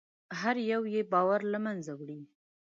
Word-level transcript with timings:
هر 0.39 0.55
یو 0.71 0.81
یې 0.93 1.01
باور 1.13 1.41
له 1.53 1.59
منځه 1.65 1.91
وړي. 1.99 2.19